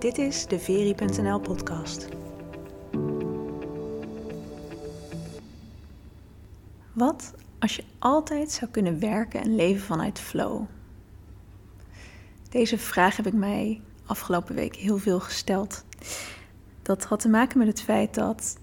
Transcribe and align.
Dit 0.00 0.18
is 0.18 0.46
de 0.46 0.58
Veri.nl 0.58 1.40
podcast. 1.40 2.08
Wat 6.92 7.34
als 7.58 7.76
je 7.76 7.84
altijd 7.98 8.52
zou 8.52 8.70
kunnen 8.70 9.00
werken 9.00 9.40
en 9.42 9.54
leven 9.54 9.82
vanuit 9.82 10.18
flow? 10.18 10.64
Deze 12.48 12.78
vraag 12.78 13.16
heb 13.16 13.26
ik 13.26 13.32
mij 13.32 13.80
afgelopen 14.06 14.54
week 14.54 14.76
heel 14.76 14.98
veel 14.98 15.20
gesteld. 15.20 15.84
Dat 16.82 17.04
had 17.04 17.20
te 17.20 17.28
maken 17.28 17.58
met 17.58 17.66
het 17.66 17.82
feit 17.82 18.14
dat 18.14 18.58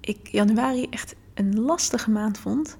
ik 0.00 0.28
januari 0.28 0.86
echt 0.90 1.14
een 1.34 1.60
lastige 1.60 2.10
maand 2.10 2.38
vond. 2.38 2.78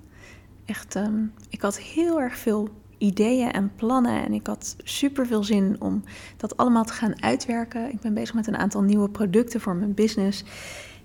Echt, 0.65 0.95
um, 0.95 1.35
ik 1.49 1.63
had 1.63 1.79
heel 1.79 2.21
erg 2.21 2.39
veel 2.39 2.69
ideeën 2.99 3.53
en 3.53 3.73
plannen. 3.77 4.25
En 4.25 4.33
ik 4.33 4.47
had 4.47 4.77
super 4.79 5.27
veel 5.27 5.45
zin 5.45 5.77
om 5.79 6.03
dat 6.37 6.57
allemaal 6.57 6.85
te 6.85 6.93
gaan 6.93 7.23
uitwerken. 7.23 7.93
Ik 7.93 8.01
ben 8.01 8.15
bezig 8.15 8.35
met 8.35 8.47
een 8.47 8.57
aantal 8.57 8.83
nieuwe 8.83 9.11
producten 9.11 9.61
voor 9.61 9.77
mijn 9.77 9.95
business. 9.95 10.45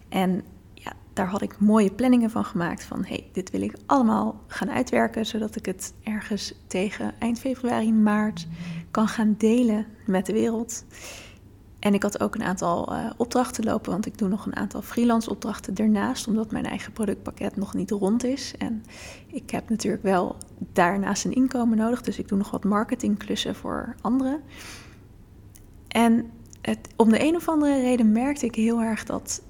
En 0.09 0.43
ja, 0.73 0.93
daar 1.13 1.27
had 1.27 1.41
ik 1.41 1.59
mooie 1.59 1.91
planningen 1.91 2.29
van 2.29 2.45
gemaakt. 2.45 2.83
Van 2.83 3.05
hey, 3.05 3.29
dit 3.31 3.51
wil 3.51 3.61
ik 3.61 3.75
allemaal 3.85 4.41
gaan 4.47 4.71
uitwerken. 4.71 5.25
Zodat 5.25 5.55
ik 5.55 5.65
het 5.65 5.93
ergens 6.03 6.53
tegen 6.67 7.13
eind 7.19 7.39
februari, 7.39 7.93
maart 7.93 8.47
kan 8.91 9.07
gaan 9.07 9.35
delen 9.37 9.85
met 10.05 10.25
de 10.25 10.33
wereld. 10.33 10.85
En 11.81 11.93
ik 11.93 12.03
had 12.03 12.19
ook 12.19 12.35
een 12.35 12.43
aantal 12.43 12.93
uh, 12.93 13.09
opdrachten 13.17 13.63
lopen, 13.63 13.91
want 13.91 14.05
ik 14.05 14.17
doe 14.17 14.29
nog 14.29 14.45
een 14.45 14.55
aantal 14.55 14.81
freelance 14.81 15.29
opdrachten 15.29 15.75
ernaast, 15.75 16.27
omdat 16.27 16.51
mijn 16.51 16.65
eigen 16.65 16.93
productpakket 16.93 17.55
nog 17.55 17.73
niet 17.73 17.91
rond 17.91 18.23
is. 18.23 18.53
En 18.57 18.83
ik 19.27 19.49
heb 19.49 19.69
natuurlijk 19.69 20.03
wel 20.03 20.35
daarnaast 20.73 21.25
een 21.25 21.33
inkomen 21.33 21.77
nodig, 21.77 22.01
dus 22.01 22.19
ik 22.19 22.27
doe 22.27 22.37
nog 22.37 22.51
wat 22.51 22.63
marketingklussen 22.63 23.55
voor 23.55 23.95
anderen. 24.01 24.41
En 25.87 26.31
het, 26.61 26.87
om 26.95 27.09
de 27.09 27.23
een 27.23 27.35
of 27.35 27.49
andere 27.49 27.81
reden 27.81 28.11
merkte 28.11 28.45
ik 28.45 28.55
heel 28.55 28.81
erg 28.81 29.03
dat 29.03 29.41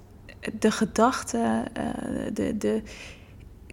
de 0.59 0.71
gedachten, 0.71 1.65
uh, 1.77 2.25
de, 2.33 2.57
de 2.57 2.81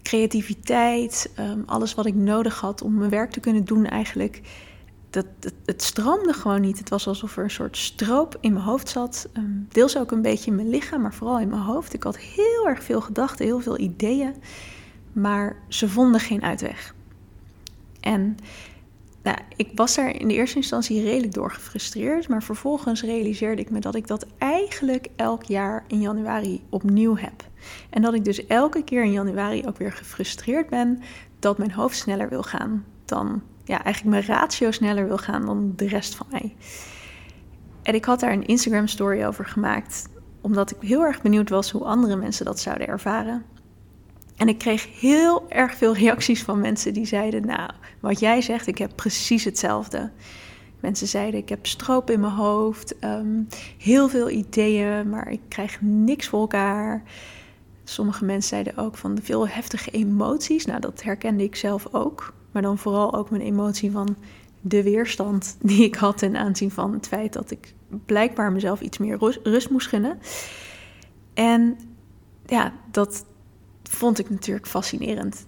creativiteit, 0.02 1.32
um, 1.38 1.62
alles 1.66 1.94
wat 1.94 2.06
ik 2.06 2.14
nodig 2.14 2.60
had 2.60 2.82
om 2.82 2.94
mijn 2.94 3.10
werk 3.10 3.30
te 3.30 3.41
kunnen 3.41 3.64
doen, 3.64 3.86
eigenlijk 3.86 4.41
dat, 5.10 5.26
het, 5.64 5.82
stroomde 5.82 6.32
gewoon 6.32 6.60
niet. 6.60 6.78
Het 6.78 6.88
was 6.88 7.06
alsof 7.06 7.36
er 7.36 7.44
een 7.44 7.50
soort 7.50 7.76
stroop 7.76 8.36
in 8.40 8.52
mijn 8.52 8.64
hoofd 8.64 8.88
zat. 8.88 9.28
Ehm, 9.32 9.50
deels 9.68 9.96
ook 9.96 10.10
een 10.10 10.22
beetje 10.22 10.50
in 10.50 10.56
mijn 10.56 10.70
lichaam, 10.70 11.00
maar 11.00 11.14
vooral 11.14 11.40
in 11.40 11.48
mijn 11.48 11.62
hoofd. 11.62 11.94
Ik 11.94 12.02
had 12.02 12.18
heel 12.18 12.68
erg 12.68 12.82
veel 12.82 13.00
gedachten, 13.00 13.44
heel 13.44 13.60
veel 13.60 13.78
ideeën. 13.78 14.34
Maar 15.12 15.56
ze 15.68 15.88
vonden 15.88 16.20
geen 16.20 16.42
uitweg. 16.42 16.94
En 18.00 18.36
nou, 19.22 19.38
ik 19.56 19.70
was 19.74 19.94
daar 19.94 20.20
in 20.20 20.28
de 20.28 20.34
eerste 20.34 20.56
instantie 20.56 21.02
redelijk 21.02 21.34
door 21.34 21.50
gefrustreerd. 21.50 22.28
Maar 22.28 22.42
vervolgens 22.42 23.02
realiseerde 23.02 23.62
ik 23.62 23.70
me 23.70 23.80
dat 23.80 23.94
ik 23.94 24.06
dat 24.06 24.26
eigenlijk 24.38 25.08
elk 25.16 25.42
jaar 25.42 25.84
in 25.86 26.00
januari 26.00 26.62
opnieuw 26.68 27.16
heb. 27.16 27.48
En 27.90 28.02
dat 28.02 28.14
ik 28.14 28.24
dus 28.24 28.46
elke 28.46 28.84
keer 28.84 29.04
in 29.04 29.12
januari 29.12 29.66
ook 29.66 29.78
weer 29.78 29.92
gefrustreerd 29.92 30.68
ben 30.68 31.00
dat 31.38 31.58
mijn 31.58 31.72
hoofd 31.72 31.96
sneller 31.96 32.28
wil 32.28 32.42
gaan 32.42 32.84
dan 33.04 33.42
ja, 33.69 33.84
eigenlijk 33.84 34.14
mijn 34.14 34.38
ratio 34.38 34.70
sneller 34.70 35.06
wil 35.06 35.19
gaan 35.19 35.47
dan 35.47 35.72
de 35.77 35.88
rest 35.88 36.14
van 36.14 36.27
mij. 36.30 36.55
En 37.83 37.94
ik 37.94 38.05
had 38.05 38.20
daar 38.20 38.33
een 38.33 38.47
Instagram 38.47 38.86
story 38.86 39.25
over 39.25 39.47
gemaakt, 39.47 40.08
omdat 40.41 40.70
ik 40.70 40.77
heel 40.80 41.02
erg 41.02 41.22
benieuwd 41.22 41.48
was 41.48 41.70
hoe 41.70 41.84
andere 41.84 42.16
mensen 42.16 42.44
dat 42.44 42.60
zouden 42.60 42.86
ervaren. 42.86 43.44
En 44.36 44.48
ik 44.48 44.58
kreeg 44.58 45.00
heel 45.00 45.50
erg 45.50 45.75
veel 45.75 45.94
reacties 45.94 46.42
van 46.42 46.60
mensen 46.60 46.94
die 46.94 47.06
zeiden: 47.06 47.47
Nou, 47.47 47.70
wat 48.00 48.20
jij 48.20 48.41
zegt, 48.42 48.66
ik 48.66 48.78
heb 48.78 48.92
precies 48.94 49.44
hetzelfde. 49.44 50.10
Mensen 50.80 51.06
zeiden: 51.06 51.41
Ik 51.41 51.48
heb 51.48 51.66
stroop 51.66 52.10
in 52.10 52.21
mijn 52.21 52.32
hoofd, 52.32 53.04
um, 53.04 53.47
heel 53.78 54.09
veel 54.09 54.31
ideeën, 54.31 55.09
maar 55.09 55.31
ik 55.31 55.41
krijg 55.48 55.81
niks 55.81 56.28
voor 56.28 56.41
elkaar. 56.41 57.03
Sommige 57.84 58.25
mensen 58.25 58.48
zeiden 58.48 58.76
ook 58.76 58.97
van 58.97 59.15
de 59.15 59.22
veel 59.22 59.48
heftige 59.48 59.91
emoties. 59.91 60.66
Nou, 60.66 60.81
dat 60.81 61.03
herkende 61.03 61.44
ik 61.44 61.56
zelf 61.56 61.87
ook. 61.92 62.37
Maar 62.53 62.62
dan 62.62 62.78
vooral 62.78 63.14
ook 63.14 63.31
mijn 63.31 63.42
emotie 63.42 63.91
van 63.91 64.16
de 64.60 64.82
weerstand 64.82 65.56
die 65.60 65.84
ik 65.84 65.94
had 65.94 66.19
ten 66.19 66.36
aanzien 66.36 66.70
van 66.70 66.92
het 66.92 67.09
feit 67.09 67.32
dat 67.32 67.50
ik 67.50 67.75
blijkbaar 68.06 68.53
mezelf 68.53 68.81
iets 68.81 68.98
meer 68.98 69.38
rust 69.42 69.70
moest 69.70 69.86
gunnen. 69.86 70.19
En 71.34 71.78
ja, 72.47 72.72
dat 72.91 73.25
vond 73.82 74.19
ik 74.19 74.31
natuurlijk 74.31 74.66
fascinerend. 74.66 75.47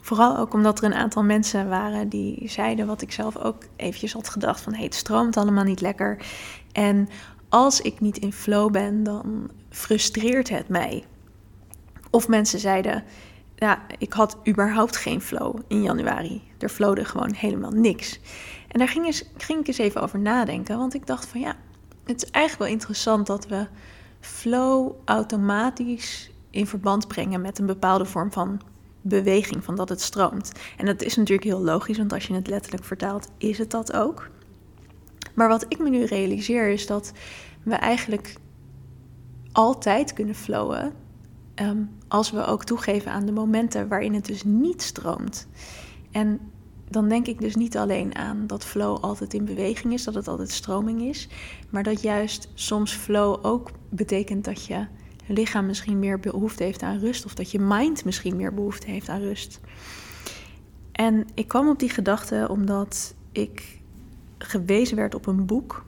Vooral 0.00 0.36
ook 0.38 0.54
omdat 0.54 0.78
er 0.78 0.84
een 0.84 0.94
aantal 0.94 1.22
mensen 1.22 1.68
waren 1.68 2.08
die 2.08 2.48
zeiden 2.48 2.86
wat 2.86 3.02
ik 3.02 3.12
zelf 3.12 3.36
ook 3.36 3.64
eventjes 3.76 4.12
had 4.12 4.28
gedacht 4.28 4.60
van 4.60 4.74
hey, 4.74 4.84
het 4.84 4.94
stroomt 4.94 5.36
allemaal 5.36 5.64
niet 5.64 5.80
lekker. 5.80 6.26
En 6.72 7.08
als 7.48 7.80
ik 7.80 8.00
niet 8.00 8.18
in 8.18 8.32
flow 8.32 8.70
ben, 8.70 9.02
dan 9.02 9.50
frustreert 9.70 10.48
het 10.48 10.68
mij. 10.68 11.04
Of 12.10 12.28
mensen 12.28 12.58
zeiden, 12.58 13.04
ja, 13.62 13.82
ik 13.98 14.12
had 14.12 14.36
überhaupt 14.48 14.96
geen 14.96 15.20
flow 15.20 15.58
in 15.66 15.82
januari. 15.82 16.42
Er 16.58 16.68
flowde 16.68 17.04
gewoon 17.04 17.34
helemaal 17.34 17.70
niks. 17.70 18.20
En 18.68 18.78
daar 18.78 18.88
ging, 18.88 19.22
ging 19.36 19.60
ik 19.60 19.66
eens 19.66 19.78
even 19.78 20.02
over 20.02 20.18
nadenken. 20.18 20.78
Want 20.78 20.94
ik 20.94 21.06
dacht 21.06 21.26
van 21.26 21.40
ja, 21.40 21.56
het 22.04 22.22
is 22.22 22.30
eigenlijk 22.30 22.64
wel 22.64 22.78
interessant 22.78 23.26
dat 23.26 23.46
we 23.46 23.66
flow 24.20 24.92
automatisch 25.04 26.30
in 26.50 26.66
verband 26.66 27.08
brengen 27.08 27.40
met 27.40 27.58
een 27.58 27.66
bepaalde 27.66 28.04
vorm 28.04 28.32
van 28.32 28.60
beweging, 29.00 29.64
van 29.64 29.76
dat 29.76 29.88
het 29.88 30.00
stroomt. 30.00 30.52
En 30.76 30.86
dat 30.86 31.02
is 31.02 31.16
natuurlijk 31.16 31.48
heel 31.48 31.62
logisch, 31.62 31.98
want 31.98 32.12
als 32.12 32.26
je 32.26 32.34
het 32.34 32.46
letterlijk 32.46 32.84
vertaalt, 32.84 33.28
is 33.38 33.58
het 33.58 33.70
dat 33.70 33.92
ook. 33.92 34.30
Maar 35.34 35.48
wat 35.48 35.64
ik 35.68 35.78
me 35.78 35.88
nu 35.88 36.04
realiseer 36.04 36.68
is 36.68 36.86
dat 36.86 37.12
we 37.62 37.74
eigenlijk 37.74 38.34
altijd 39.52 40.12
kunnen 40.12 40.34
flowen 40.34 40.92
Ehm, 41.54 41.82
als 42.12 42.30
we 42.30 42.44
ook 42.44 42.64
toegeven 42.64 43.12
aan 43.12 43.26
de 43.26 43.32
momenten 43.32 43.88
waarin 43.88 44.14
het 44.14 44.26
dus 44.26 44.44
niet 44.44 44.82
stroomt. 44.82 45.48
En 46.10 46.40
dan 46.88 47.08
denk 47.08 47.26
ik 47.26 47.40
dus 47.40 47.54
niet 47.54 47.76
alleen 47.76 48.14
aan 48.14 48.46
dat 48.46 48.64
flow 48.64 49.04
altijd 49.04 49.34
in 49.34 49.44
beweging 49.44 49.92
is, 49.92 50.04
dat 50.04 50.14
het 50.14 50.28
altijd 50.28 50.50
stroming 50.50 51.02
is, 51.02 51.28
maar 51.70 51.82
dat 51.82 52.02
juist 52.02 52.48
soms 52.54 52.92
flow 52.92 53.46
ook 53.46 53.70
betekent 53.88 54.44
dat 54.44 54.64
je 54.64 54.86
lichaam 55.26 55.66
misschien 55.66 55.98
meer 55.98 56.20
behoefte 56.20 56.62
heeft 56.62 56.82
aan 56.82 56.98
rust 56.98 57.24
of 57.24 57.34
dat 57.34 57.50
je 57.50 57.58
mind 57.58 58.04
misschien 58.04 58.36
meer 58.36 58.54
behoefte 58.54 58.90
heeft 58.90 59.08
aan 59.08 59.20
rust. 59.20 59.60
En 60.92 61.26
ik 61.34 61.48
kwam 61.48 61.68
op 61.68 61.78
die 61.78 61.90
gedachte 61.90 62.46
omdat 62.50 63.14
ik 63.32 63.80
gewezen 64.38 64.96
werd 64.96 65.14
op 65.14 65.26
een 65.26 65.46
boek 65.46 65.84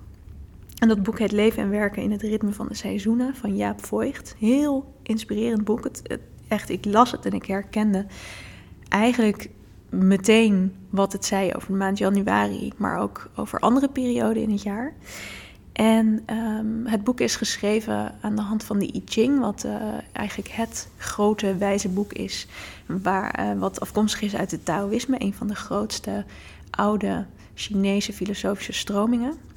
en 0.84 0.90
dat 0.90 1.02
boek 1.02 1.18
heet 1.18 1.32
Leven 1.32 1.62
en 1.62 1.70
Werken 1.70 2.02
in 2.02 2.10
het 2.10 2.22
Ritme 2.22 2.52
van 2.52 2.66
de 2.68 2.74
Seizoenen 2.74 3.34
van 3.34 3.56
Jaap 3.56 3.84
Voigt. 3.84 4.34
Heel 4.38 4.94
inspirerend 5.02 5.64
boek. 5.64 5.84
Het, 5.84 6.18
echt, 6.48 6.70
ik 6.70 6.84
las 6.84 7.10
het 7.10 7.26
en 7.26 7.32
ik 7.32 7.46
herkende 7.46 8.06
eigenlijk 8.88 9.48
meteen 9.88 10.74
wat 10.90 11.12
het 11.12 11.24
zei 11.24 11.52
over 11.52 11.68
de 11.68 11.76
maand 11.76 11.98
januari, 11.98 12.72
maar 12.76 12.98
ook 12.98 13.30
over 13.34 13.60
andere 13.60 13.88
perioden 13.88 14.42
in 14.42 14.50
het 14.50 14.62
jaar. 14.62 14.94
En 15.72 16.22
um, 16.30 16.86
het 16.86 17.04
boek 17.04 17.20
is 17.20 17.36
geschreven 17.36 18.14
aan 18.20 18.36
de 18.36 18.42
hand 18.42 18.64
van 18.64 18.78
de 18.78 18.94
I 18.94 19.02
Ching, 19.04 19.40
wat 19.40 19.64
uh, 19.66 19.76
eigenlijk 20.12 20.50
het 20.50 20.88
grote 20.96 21.56
wijze 21.56 21.88
boek 21.88 22.12
is, 22.12 22.46
waar, 22.86 23.40
uh, 23.40 23.58
wat 23.60 23.80
afkomstig 23.80 24.22
is 24.22 24.36
uit 24.36 24.50
het 24.50 24.64
Taoïsme, 24.64 25.16
een 25.18 25.34
van 25.34 25.46
de 25.46 25.54
grootste 25.54 26.24
oude 26.70 27.24
Chinese 27.54 28.12
filosofische 28.12 28.72
stromingen. 28.72 29.52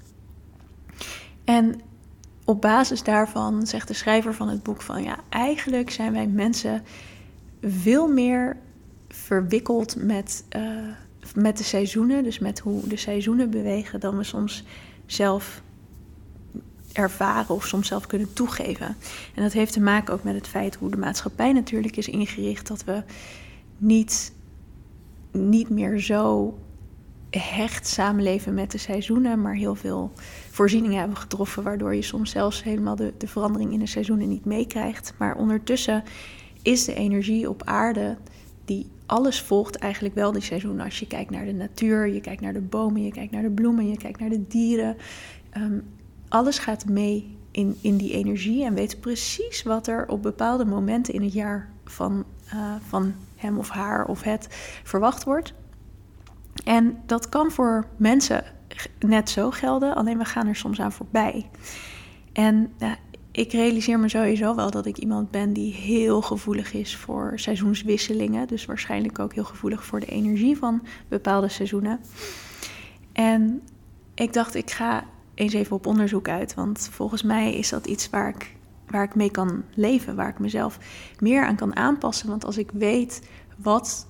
En 1.48 1.82
op 2.46 2.62
basis 2.62 3.04
daarvan 3.04 3.68
zegt 3.68 3.88
de 3.88 3.94
schrijver 3.94 4.34
van 4.34 4.50
het 4.50 4.64
boek 4.64 4.82
van 4.82 5.04
ja, 5.04 5.20
eigenlijk 5.30 5.90
zijn 5.90 6.14
wij 6.14 6.28
mensen 6.28 6.84
veel 7.62 8.08
meer 8.08 8.58
verwikkeld 9.08 9.96
met, 9.96 10.44
uh, 10.56 10.62
met 11.36 11.58
de 11.58 11.64
seizoenen, 11.64 12.24
dus 12.24 12.40
met 12.40 12.60
hoe 12.60 12.88
de 12.88 12.98
seizoenen 12.98 13.50
bewegen, 13.50 14.00
dan 14.00 14.18
we 14.18 14.24
soms 14.24 14.64
zelf 15.06 15.62
ervaren 16.94 17.56
of 17.56 17.68
soms 17.68 17.88
zelf 17.88 18.08
kunnen 18.08 18.34
toegeven. 18.34 18.96
En 19.36 19.44
dat 19.44 19.54
heeft 19.54 19.74
te 19.74 19.82
maken 19.82 20.14
ook 20.14 20.24
met 20.24 20.36
het 20.36 20.48
feit 20.48 20.76
hoe 20.76 20.90
de 20.90 20.98
maatschappij 20.98 21.54
natuurlijk 21.54 21.98
is 21.98 22.08
ingericht, 22.08 22.68
dat 22.68 22.84
we 22.84 23.04
niet, 23.78 24.34
niet 25.32 25.70
meer 25.70 26.00
zo 26.00 26.54
hecht 27.38 27.88
samenleven 27.88 28.54
met 28.54 28.72
de 28.72 28.78
seizoenen, 28.78 29.42
maar 29.42 29.56
heel 29.56 29.76
veel 29.76 30.12
voorzieningen 30.50 31.00
hebben 31.00 31.18
getroffen, 31.18 31.64
waardoor 31.64 31.96
je 31.96 32.02
soms 32.02 32.32
zelfs 32.32 32.64
helemaal 32.64 32.96
de, 32.96 33.14
de 33.18 33.28
verandering 33.28 33.72
in 33.72 33.80
de 33.80 33.86
seizoenen 33.86 34.30
niet 34.30 34.46
meekrijgt. 34.46 35.14
Maar 35.18 35.36
ondertussen 35.36 36.04
is 36.62 36.86
de 36.86 36.94
energie 36.94 37.50
op 37.50 37.62
aarde 37.66 38.18
die 38.66 38.90
alles 39.06 39.42
volgt 39.42 39.76
eigenlijk 39.76 40.16
wel 40.16 40.32
die 40.32 40.42
seizoenen. 40.42 40.86
Als 40.86 41.00
je 41.00 41.08
kijkt 41.08 41.32
naar 41.32 41.46
de 41.46 41.54
natuur, 41.54 42.08
je 42.08 42.22
kijkt 42.22 42.42
naar 42.42 42.54
de 42.54 42.62
bomen, 42.62 43.04
je 43.04 43.12
kijkt 43.12 43.32
naar 43.32 43.42
de 43.42 43.50
bloemen, 43.50 43.90
je 43.90 43.98
kijkt 43.98 44.20
naar 44.20 44.30
de 44.30 44.48
dieren. 44.48 44.98
Um, 45.58 45.84
alles 46.30 46.60
gaat 46.60 46.86
mee 46.86 47.38
in, 47.52 47.78
in 47.82 47.98
die 47.98 48.14
energie 48.14 48.66
en 48.66 48.74
weet 48.74 49.00
precies 49.00 49.64
wat 49.64 49.88
er 49.88 50.08
op 50.08 50.22
bepaalde 50.22 50.66
momenten 50.66 51.14
in 51.14 51.22
het 51.22 51.34
jaar 51.34 51.70
van, 51.86 52.26
uh, 52.54 52.76
van 52.88 53.14
hem 53.36 53.58
of 53.58 53.70
haar 53.70 54.06
of 54.06 54.22
het 54.22 54.48
verwacht 54.84 55.24
wordt. 55.24 55.54
En 56.68 56.98
dat 57.06 57.30
kan 57.30 57.52
voor 57.52 57.88
mensen 57.98 58.44
net 59.00 59.30
zo 59.30 59.52
gelden, 59.52 59.96
alleen 59.96 60.18
we 60.18 60.26
gaan 60.26 60.48
er 60.48 60.56
soms 60.56 60.82
aan 60.82 60.92
voorbij. 60.92 61.50
En 62.34 62.72
ik 63.32 63.52
realiseer 63.52 64.00
me 64.00 64.10
sowieso 64.10 64.56
wel 64.56 64.72
dat 64.72 64.86
ik 64.86 64.98
iemand 64.98 65.32
ben 65.32 65.54
die 65.54 65.74
heel 65.74 66.22
gevoelig 66.22 66.74
is 66.74 66.96
voor 66.96 67.32
seizoenswisselingen. 67.36 68.48
Dus 68.48 68.66
waarschijnlijk 68.66 69.20
ook 69.20 69.34
heel 69.34 69.44
gevoelig 69.44 69.86
voor 69.86 70.00
de 70.00 70.06
energie 70.06 70.58
van 70.58 70.82
bepaalde 71.08 71.50
seizoenen. 71.50 72.00
En 73.14 73.62
ik 74.14 74.34
dacht, 74.34 74.56
ik 74.56 74.72
ga 74.72 75.04
eens 75.34 75.54
even 75.54 75.76
op 75.76 75.86
onderzoek 75.86 76.30
uit. 76.30 76.54
Want 76.54 76.90
volgens 76.92 77.24
mij 77.24 77.54
is 77.54 77.70
dat 77.70 77.88
iets 77.88 78.10
waar 78.10 78.30
ik, 78.30 78.56
waar 78.88 79.04
ik 79.04 79.16
mee 79.16 79.32
kan 79.32 79.64
leven, 79.74 80.16
waar 80.16 80.30
ik 80.30 80.40
mezelf 80.40 80.80
meer 81.20 81.46
aan 81.46 81.56
kan 81.56 81.76
aanpassen. 81.76 82.30
Want 82.30 82.46
als 82.46 82.58
ik 82.58 82.72
weet 82.72 83.30
wat 83.58 84.08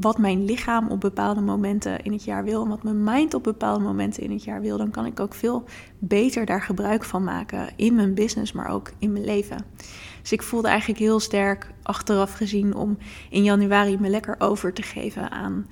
wat 0.00 0.18
mijn 0.18 0.44
lichaam 0.44 0.88
op 0.88 1.00
bepaalde 1.00 1.40
momenten 1.40 2.02
in 2.02 2.12
het 2.12 2.24
jaar 2.24 2.44
wil 2.44 2.62
en 2.62 2.68
wat 2.68 2.82
mijn 2.82 3.04
mind 3.04 3.34
op 3.34 3.42
bepaalde 3.42 3.84
momenten 3.84 4.22
in 4.22 4.30
het 4.30 4.44
jaar 4.44 4.60
wil, 4.60 4.76
dan 4.76 4.90
kan 4.90 5.06
ik 5.06 5.20
ook 5.20 5.34
veel 5.34 5.64
beter 5.98 6.46
daar 6.46 6.62
gebruik 6.62 7.04
van 7.04 7.24
maken 7.24 7.68
in 7.76 7.94
mijn 7.94 8.14
business, 8.14 8.52
maar 8.52 8.68
ook 8.68 8.92
in 8.98 9.12
mijn 9.12 9.24
leven. 9.24 9.64
Dus 10.22 10.32
ik 10.32 10.42
voelde 10.42 10.68
eigenlijk 10.68 11.00
heel 11.00 11.20
sterk 11.20 11.70
achteraf 11.82 12.32
gezien 12.32 12.74
om 12.74 12.98
in 13.30 13.42
januari 13.42 13.98
me 13.98 14.08
lekker 14.08 14.36
over 14.38 14.72
te 14.72 14.82
geven 14.82 15.30
aan 15.30 15.66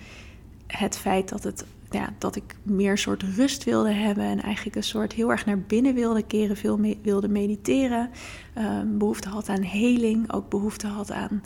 het 0.67 0.99
feit 0.99 1.29
dat, 1.29 1.45
het, 1.45 1.65
ja, 1.91 2.09
dat 2.19 2.37
ik 2.37 2.57
meer 2.63 2.99
soort 2.99 3.23
rust 3.23 3.65
wilde 3.65 3.93
hebben 3.93 4.25
en 4.25 4.43
eigenlijk 4.43 4.77
een 4.77 4.83
soort 4.83 5.13
heel 5.13 5.31
erg 5.31 5.47
naar 5.47 5.59
binnen 5.59 5.95
wilde 5.95 6.23
keren, 6.23 6.57
veel 6.57 6.81
wilde 7.03 7.29
mediteren, 7.29 8.11
um, 8.59 8.99
behoefte 8.99 9.29
had 9.29 9.49
aan 9.49 9.63
heling, 9.63 10.33
ook 10.33 10.49
behoefte 10.49 10.87
had 10.87 11.13
aan 11.13 11.43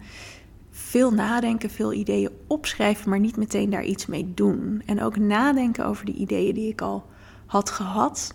veel 0.88 1.10
nadenken, 1.10 1.70
veel 1.70 1.92
ideeën 1.92 2.30
opschrijven, 2.46 3.10
maar 3.10 3.20
niet 3.20 3.36
meteen 3.36 3.70
daar 3.70 3.84
iets 3.84 4.06
mee 4.06 4.32
doen. 4.34 4.82
En 4.86 5.02
ook 5.02 5.16
nadenken 5.16 5.86
over 5.86 6.04
de 6.04 6.12
ideeën 6.12 6.54
die 6.54 6.68
ik 6.68 6.80
al 6.80 7.06
had 7.46 7.70
gehad, 7.70 8.34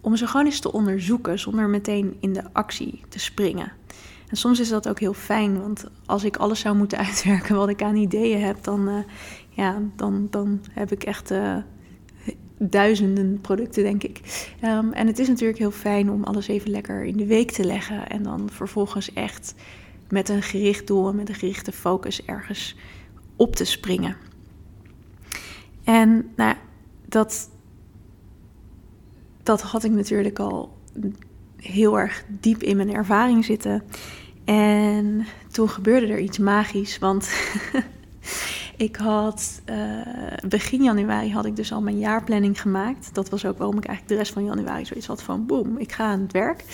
om 0.00 0.16
ze 0.16 0.26
gewoon 0.26 0.46
eens 0.46 0.60
te 0.60 0.72
onderzoeken 0.72 1.38
zonder 1.38 1.68
meteen 1.68 2.16
in 2.20 2.32
de 2.32 2.42
actie 2.52 3.00
te 3.08 3.18
springen. 3.18 3.72
En 4.28 4.36
soms 4.36 4.60
is 4.60 4.68
dat 4.68 4.88
ook 4.88 5.00
heel 5.00 5.14
fijn, 5.14 5.60
want 5.60 5.84
als 6.06 6.24
ik 6.24 6.36
alles 6.36 6.60
zou 6.60 6.76
moeten 6.76 6.98
uitwerken 7.06 7.56
wat 7.56 7.68
ik 7.68 7.82
aan 7.82 7.96
ideeën 7.96 8.40
heb, 8.40 8.62
dan, 8.62 8.88
uh, 8.88 8.98
ja, 9.48 9.78
dan, 9.96 10.26
dan 10.30 10.60
heb 10.70 10.92
ik 10.92 11.04
echt 11.04 11.30
uh, 11.30 11.56
duizenden 12.58 13.40
producten, 13.40 13.82
denk 13.82 14.02
ik. 14.02 14.20
Um, 14.64 14.92
en 14.92 15.06
het 15.06 15.18
is 15.18 15.28
natuurlijk 15.28 15.58
heel 15.58 15.70
fijn 15.70 16.10
om 16.10 16.24
alles 16.24 16.48
even 16.48 16.70
lekker 16.70 17.04
in 17.04 17.16
de 17.16 17.26
week 17.26 17.50
te 17.50 17.64
leggen 17.64 18.08
en 18.08 18.22
dan 18.22 18.48
vervolgens 18.50 19.12
echt 19.12 19.54
met 20.08 20.28
een 20.28 20.42
gericht 20.42 20.86
doel 20.86 21.08
en 21.08 21.16
met 21.16 21.28
een 21.28 21.34
gerichte 21.34 21.72
focus 21.72 22.24
ergens 22.24 22.76
op 23.36 23.56
te 23.56 23.64
springen. 23.64 24.16
En 25.84 26.32
nou, 26.36 26.54
dat, 27.08 27.50
dat 29.42 29.62
had 29.62 29.84
ik 29.84 29.90
natuurlijk 29.90 30.38
al 30.38 30.78
heel 31.56 31.98
erg 31.98 32.24
diep 32.28 32.62
in 32.62 32.76
mijn 32.76 32.94
ervaring 32.94 33.44
zitten. 33.44 33.82
En 34.44 35.26
toen 35.50 35.68
gebeurde 35.68 36.06
er 36.06 36.18
iets 36.18 36.38
magisch, 36.38 36.98
want 36.98 37.30
ik 38.76 38.96
had 38.96 39.62
uh, 39.70 40.00
begin 40.48 40.82
januari 40.82 41.32
had 41.32 41.44
ik 41.44 41.56
dus 41.56 41.72
al 41.72 41.82
mijn 41.82 41.98
jaarplanning 41.98 42.60
gemaakt. 42.60 43.14
Dat 43.14 43.28
was 43.28 43.44
ook 43.44 43.58
waarom 43.58 43.76
ik 43.76 43.84
eigenlijk 43.84 44.16
de 44.16 44.22
rest 44.22 44.32
van 44.32 44.44
januari 44.44 44.84
zoiets 44.84 45.06
had 45.06 45.22
van 45.22 45.46
boem, 45.46 45.78
ik 45.78 45.92
ga 45.92 46.04
aan 46.04 46.20
het 46.20 46.32
werk. 46.32 46.64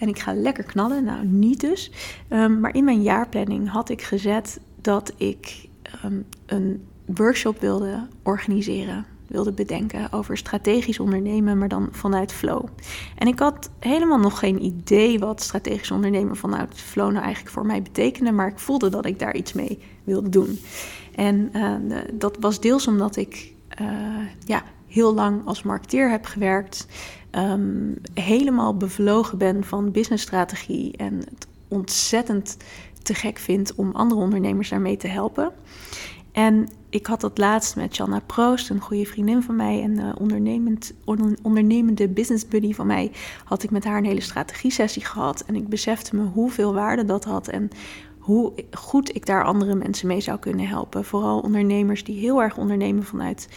En 0.00 0.08
ik 0.08 0.18
ga 0.18 0.34
lekker 0.34 0.64
knallen. 0.64 1.04
Nou, 1.04 1.26
niet 1.26 1.60
dus. 1.60 1.90
Ehm, 2.28 2.60
maar 2.60 2.74
in 2.74 2.84
mijn 2.84 3.02
jaarplanning 3.02 3.68
had 3.68 3.88
ik 3.88 4.02
gezet 4.02 4.60
dat 4.80 5.12
ik 5.16 5.68
ehm, 5.82 6.20
een 6.46 6.84
workshop 7.04 7.60
wilde 7.60 8.06
organiseren. 8.22 9.06
Wilde 9.26 9.52
bedenken 9.52 10.12
over 10.12 10.36
strategisch 10.36 11.00
ondernemen, 11.00 11.58
maar 11.58 11.68
dan 11.68 11.88
vanuit 11.90 12.32
flow. 12.32 12.64
En 13.16 13.26
ik 13.26 13.38
had 13.38 13.70
helemaal 13.78 14.18
nog 14.18 14.38
geen 14.38 14.64
idee 14.64 15.18
wat 15.18 15.42
strategisch 15.42 15.90
ondernemen 15.90 16.36
vanuit 16.36 16.80
flow 16.80 17.10
nou 17.10 17.24
eigenlijk 17.24 17.54
voor 17.54 17.66
mij 17.66 17.82
betekende. 17.82 18.32
Maar 18.32 18.48
ik 18.48 18.58
voelde 18.58 18.88
dat 18.88 19.06
ik 19.06 19.18
daar 19.18 19.34
iets 19.34 19.52
mee 19.52 19.78
wilde 20.04 20.28
doen. 20.28 20.58
En 21.14 21.50
uh, 21.52 21.74
dat 22.12 22.36
was 22.40 22.60
deels 22.60 22.86
omdat 22.86 23.16
ik 23.16 23.52
uh, 23.80 23.86
ja, 24.44 24.62
heel 24.90 25.14
lang 25.14 25.46
als 25.46 25.62
marketeer 25.62 26.10
heb 26.10 26.24
gewerkt. 26.24 26.86
Um, 27.32 28.00
helemaal 28.14 28.76
bevlogen 28.76 29.38
ben 29.38 29.64
van 29.64 29.90
businessstrategie 29.90 30.96
en 30.96 31.14
het 31.18 31.46
ontzettend 31.68 32.56
te 33.02 33.14
gek 33.14 33.38
vind 33.38 33.74
om 33.74 33.90
andere 33.92 34.20
ondernemers 34.20 34.68
daarmee 34.68 34.96
te 34.96 35.08
helpen. 35.08 35.52
En 36.32 36.68
ik 36.88 37.06
had 37.06 37.20
dat 37.20 37.38
laatst 37.38 37.76
met 37.76 37.96
Janna 37.96 38.20
Proost, 38.26 38.70
een 38.70 38.80
goede 38.80 39.04
vriendin 39.04 39.42
van 39.42 39.56
mij 39.56 39.82
en 39.82 39.98
uh, 39.98 40.12
ondernemend, 40.18 40.92
ondernemende 41.42 42.08
business 42.08 42.48
buddy 42.48 42.74
van 42.74 42.86
mij, 42.86 43.12
had 43.44 43.62
ik 43.62 43.70
met 43.70 43.84
haar 43.84 43.98
een 43.98 44.04
hele 44.04 44.20
strategie-sessie 44.20 45.04
gehad. 45.04 45.44
En 45.46 45.54
ik 45.54 45.68
besefte 45.68 46.16
me 46.16 46.22
hoeveel 46.22 46.74
waarde 46.74 47.04
dat 47.04 47.24
had 47.24 47.48
en 47.48 47.70
hoe 48.18 48.52
goed 48.72 49.14
ik 49.14 49.26
daar 49.26 49.44
andere 49.44 49.74
mensen 49.74 50.06
mee 50.06 50.20
zou 50.20 50.38
kunnen 50.38 50.66
helpen. 50.66 51.04
Vooral 51.04 51.40
ondernemers 51.40 52.04
die 52.04 52.20
heel 52.20 52.42
erg 52.42 52.56
ondernemen 52.56 53.04
vanuit 53.04 53.48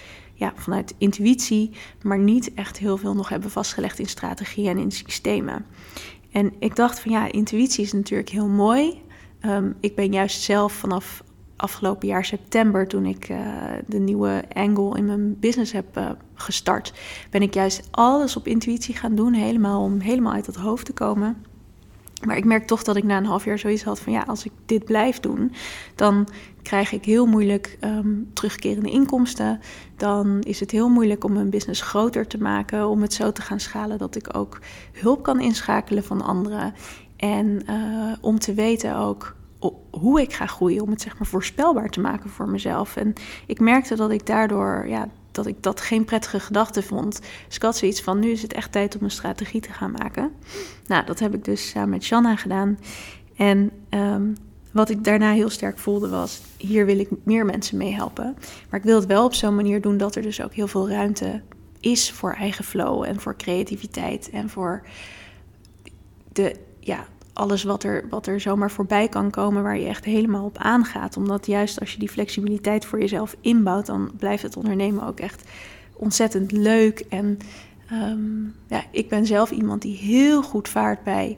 vanuit 0.56 0.95
intuïtie, 0.98 1.72
maar 2.01 2.19
niet 2.19 2.54
echt 2.54 2.78
heel 2.78 2.98
veel 2.98 3.13
nog 3.13 3.30
hebben 3.30 3.51
vastgelegd 3.51 4.00
in 4.00 4.07
strategieën 4.07 4.69
en 4.69 4.78
in 4.78 4.92
systemen. 4.92 5.66
En 6.31 6.54
ik 6.60 6.75
dacht 6.75 7.00
van 7.00 7.12
ja, 7.12 7.31
intuïtie 7.31 7.84
is 7.84 7.94
natuurlijk 7.94 8.30
heel 8.30 8.48
mooi. 8.48 9.01
Ehm, 9.40 9.72
ik 9.80 9.95
ben 9.95 10.12
juist 10.12 10.42
zelf 10.42 10.74
vanaf 10.74 11.24
afgelopen 11.56 12.07
jaar 12.07 12.25
september, 12.25 12.88
toen 12.88 13.06
ik 13.06 13.30
uh, 13.30 13.38
de 13.88 14.00
nieuwe 14.00 14.44
angle 14.54 14.98
in 14.98 15.06
mijn 15.06 15.40
business 15.40 15.72
heb 15.72 15.98
uh, 15.98 16.10
gestart, 16.34 16.94
ben 17.30 17.42
ik 17.42 17.54
juist 17.54 17.88
alles 17.92 18.36
op 18.36 18.48
intuïtie 18.48 18.95
gaan 18.95 19.16
doen, 19.16 19.34
helemaal 19.34 19.84
om 19.84 20.00
helemaal 20.00 20.34
uit 20.34 20.45
het 20.45 20.56
hoofd 20.56 20.86
te 20.86 20.94
komen. 20.94 21.45
Maar 22.25 22.37
ik 22.37 22.45
merk 22.45 22.67
toch 22.67 22.83
dat 22.83 22.95
ik 22.95 23.03
na 23.03 23.17
een 23.17 23.25
half 23.25 23.45
jaar 23.45 23.59
zoiets 23.59 23.83
had 23.83 23.99
van 23.99 24.13
ja, 24.13 24.23
als 24.27 24.45
ik 24.45 24.51
dit 24.65 24.85
blijf 24.85 25.19
doen, 25.19 25.51
dan 25.95 26.27
krijg 26.61 26.91
ik 26.91 27.05
heel 27.05 27.25
moeilijk 27.25 27.77
um, 27.81 28.29
terugkerende 28.33 28.89
inkomsten. 28.89 29.59
Dan 29.97 30.41
is 30.41 30.59
het 30.59 30.71
heel 30.71 30.89
moeilijk 30.89 31.23
om 31.23 31.33
mijn 31.33 31.49
business 31.49 31.81
groter 31.81 32.27
te 32.27 32.37
maken, 32.37 32.87
om 32.87 33.01
het 33.01 33.13
zo 33.13 33.31
te 33.31 33.41
gaan 33.41 33.59
schalen 33.59 33.97
dat 33.97 34.15
ik 34.15 34.35
ook 34.37 34.59
hulp 34.91 35.23
kan 35.23 35.39
inschakelen 35.39 36.03
van 36.03 36.21
anderen. 36.21 36.73
En 37.15 37.61
uh, 37.69 38.13
om 38.21 38.39
te 38.39 38.53
weten 38.53 38.95
ook 38.95 39.35
hoe 39.91 40.21
ik 40.21 40.33
ga 40.33 40.45
groeien, 40.45 40.83
om 40.83 40.89
het 40.89 41.01
zeg 41.01 41.17
maar 41.17 41.27
voorspelbaar 41.27 41.89
te 41.89 41.99
maken 41.99 42.30
voor 42.30 42.49
mezelf. 42.49 42.95
En 42.95 43.13
ik 43.47 43.59
merkte 43.59 43.95
dat 43.95 44.11
ik 44.11 44.25
daardoor 44.25 44.85
ja, 44.87 45.07
dat 45.33 45.45
ik 45.45 45.63
dat 45.63 45.81
geen 45.81 46.06
prettige 46.06 46.40
gedachte 46.40 46.81
vond. 46.81 47.21
Dus 47.47 47.56
ik 47.56 47.61
had 47.61 47.78
zoiets 47.78 48.02
van, 48.02 48.19
nu 48.19 48.31
is 48.31 48.42
het 48.42 48.54
echt 48.54 48.71
tijd 48.71 48.95
om 48.95 49.04
een 49.04 49.11
strategie 49.11 49.61
te 49.61 49.73
gaan 49.73 49.92
maken. 49.92 50.31
Nou, 50.87 51.06
dat 51.06 51.19
heb 51.19 51.33
ik 51.33 51.45
dus 51.45 51.69
samen 51.69 51.90
met 51.90 52.04
Shanna 52.04 52.35
gedaan. 52.35 52.80
En 53.35 53.71
um, 53.90 54.35
wat 54.71 54.90
ik 54.90 55.04
daarna 55.04 55.31
heel 55.31 55.49
sterk 55.49 55.78
voelde 55.78 56.09
was, 56.09 56.42
hier 56.57 56.85
wil 56.85 56.99
ik 56.99 57.09
meer 57.23 57.45
mensen 57.45 57.78
mee 57.78 57.94
helpen. 57.94 58.35
Maar 58.69 58.80
ik 58.80 58.85
wil 58.85 58.95
het 58.95 59.06
wel 59.06 59.25
op 59.25 59.33
zo'n 59.33 59.56
manier 59.56 59.81
doen 59.81 59.97
dat 59.97 60.16
er 60.16 60.21
dus 60.21 60.42
ook 60.42 60.54
heel 60.54 60.68
veel 60.68 60.90
ruimte 60.90 61.42
is 61.80 62.11
voor 62.11 62.33
eigen 62.33 62.66
flow 62.66 63.04
en 63.04 63.19
voor 63.19 63.35
creativiteit 63.35 64.30
en 64.30 64.49
voor 64.49 64.83
de, 66.31 66.56
ja, 66.80 67.07
alles 67.33 67.63
wat 67.63 67.83
er, 67.83 68.06
wat 68.09 68.28
er 68.28 68.40
zomaar 68.40 68.71
voorbij 68.71 69.07
kan 69.07 69.30
komen, 69.30 69.63
waar 69.63 69.78
je 69.78 69.87
echt 69.87 70.06
helemaal 70.06 70.45
op 70.45 70.57
aangaat. 70.57 71.18
Omdat 71.18 71.45
juist 71.45 71.80
als 71.80 71.94
je 71.94 71.99
die 71.99 72.09
flexibiliteit 72.09 72.85
voor 72.85 72.99
jezelf 72.99 73.35
inbouwt, 73.42 73.85
dan 73.85 74.11
blijft 74.18 74.44
het 74.44 74.57
ondernemen 74.57 75.07
ook 75.07 75.19
echt 75.19 75.44
ontzettend 75.94 76.52
leuk. 76.52 76.99
En 77.09 77.40
um, 77.92 78.56
ja, 78.68 78.83
ik 78.92 79.09
ben 79.09 79.25
zelf 79.25 79.52
iemand 79.52 79.81
die 79.81 79.97
heel 79.97 80.44
goed 80.44 80.69
vaart 80.69 81.04
bij 81.04 81.37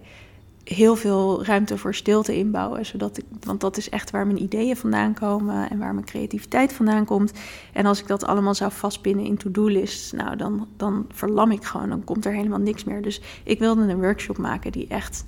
heel 0.64 0.96
veel 0.96 1.46
ruimte 1.46 1.78
voor 1.78 1.96
stilte 1.96 2.36
inbouwen. 2.36 2.86
Zodat 2.86 3.18
ik, 3.18 3.26
want 3.44 3.62
dat 3.62 3.78
is 3.78 3.90
echt 3.90 4.12
waar 4.12 4.26
mijn 4.26 4.42
ideeën 4.42 4.78
vandaan 4.78 5.14
komen 5.14 5.70
en 5.70 5.80
waar 5.80 5.94
mijn 5.94 6.06
creativiteit 6.06 6.74
vandaan 6.74 7.06
komt. 7.06 7.34
En 7.74 7.86
als 7.86 8.00
ik 8.00 8.08
dat 8.08 8.26
allemaal 8.26 8.56
zou 8.56 8.72
vastpinnen 8.72 9.26
in 9.26 9.38
to-do-lists, 9.38 10.12
nou 10.12 10.36
dan, 10.36 10.68
dan 10.78 11.06
verlam 11.12 11.52
ik 11.52 11.64
gewoon. 11.64 11.90
Dan 11.90 12.04
komt 12.04 12.26
er 12.26 12.34
helemaal 12.34 12.60
niks 12.60 12.84
meer. 12.84 13.02
Dus 13.02 13.22
ik 13.44 13.60
wilde 13.60 13.82
een 13.82 14.02
workshop 14.02 14.38
maken 14.38 14.72
die 14.72 14.88
echt 14.88 15.26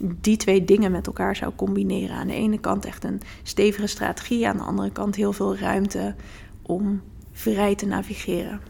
die 0.00 0.36
twee 0.36 0.64
dingen 0.64 0.92
met 0.92 1.06
elkaar 1.06 1.36
zou 1.36 1.52
combineren. 1.56 2.16
Aan 2.16 2.26
de 2.26 2.34
ene 2.34 2.58
kant 2.58 2.84
echt 2.84 3.04
een 3.04 3.20
stevige 3.42 3.86
strategie, 3.86 4.48
aan 4.48 4.56
de 4.56 4.62
andere 4.62 4.90
kant 4.90 5.14
heel 5.14 5.32
veel 5.32 5.56
ruimte 5.56 6.14
om 6.62 7.00
vrij 7.32 7.74
te 7.74 7.86
navigeren. 7.86 8.60